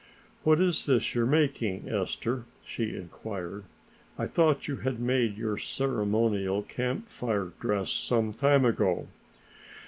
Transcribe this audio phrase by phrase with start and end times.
[0.41, 3.65] "What is this you're making, Ester?" she inquired.
[4.17, 9.09] "I thought you had made your ceremonial Camp Fire dress some time ago!"